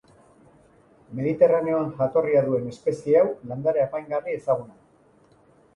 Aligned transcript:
Mediterraneoan 1.19 1.91
jatorria 2.01 2.41
duen 2.49 2.67
espezie 2.73 3.21
hau 3.23 3.29
landare 3.53 3.87
apaingarri 3.87 4.37
ezaguna 4.41 4.73
da. 4.73 5.45